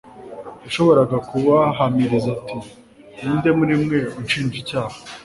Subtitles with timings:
[0.63, 2.57] yashoboraga kubahamiriza ati:
[3.21, 4.97] «Ninde muri mwe unshinja icyaha?"»